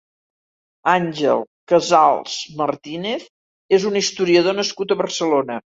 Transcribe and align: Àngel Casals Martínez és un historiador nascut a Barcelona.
Àngel 0.93 1.43
Casals 1.73 2.39
Martínez 2.63 3.29
és 3.79 3.89
un 3.93 4.05
historiador 4.05 4.63
nascut 4.63 4.95
a 4.95 5.03
Barcelona. 5.07 5.67